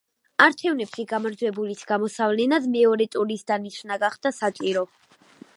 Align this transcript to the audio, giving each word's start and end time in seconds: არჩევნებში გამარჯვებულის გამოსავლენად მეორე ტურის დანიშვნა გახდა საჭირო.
არჩევნებში 0.45 1.05
გამარჯვებულის 1.11 1.83
გამოსავლენად 1.91 2.67
მეორე 2.79 3.07
ტურის 3.17 3.47
დანიშვნა 3.53 4.03
გახდა 4.07 4.37
საჭირო. 4.43 4.89